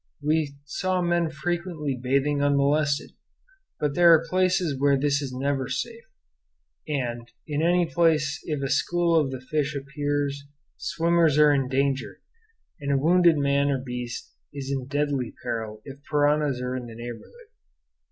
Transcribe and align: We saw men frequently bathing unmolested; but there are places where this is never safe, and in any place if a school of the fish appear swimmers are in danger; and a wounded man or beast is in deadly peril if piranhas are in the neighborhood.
We 0.23 0.55
saw 0.65 0.99
men 1.03 1.29
frequently 1.29 1.95
bathing 1.95 2.41
unmolested; 2.41 3.11
but 3.79 3.93
there 3.93 4.11
are 4.15 4.25
places 4.27 4.75
where 4.79 4.97
this 4.99 5.21
is 5.21 5.31
never 5.31 5.69
safe, 5.69 6.05
and 6.87 7.29
in 7.45 7.61
any 7.61 7.85
place 7.85 8.39
if 8.45 8.63
a 8.63 8.67
school 8.67 9.15
of 9.15 9.29
the 9.29 9.41
fish 9.41 9.75
appear 9.75 10.27
swimmers 10.75 11.37
are 11.37 11.53
in 11.53 11.67
danger; 11.67 12.19
and 12.79 12.91
a 12.91 12.97
wounded 12.97 13.37
man 13.37 13.69
or 13.69 13.77
beast 13.77 14.33
is 14.51 14.71
in 14.71 14.87
deadly 14.87 15.35
peril 15.43 15.83
if 15.85 15.99
piranhas 16.09 16.61
are 16.61 16.75
in 16.75 16.87
the 16.87 16.95
neighborhood. 16.95 17.49